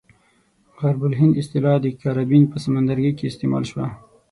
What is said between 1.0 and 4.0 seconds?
الهند اصطلاح د کاربین په سمندرګي کې استعمال شوه.